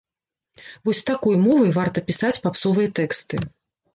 [0.87, 3.35] Вось такой мовай варта пісаць папсовыя тэксты!